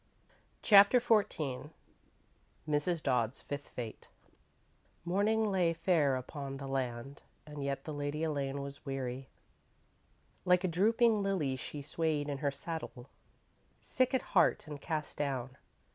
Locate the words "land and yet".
6.65-7.83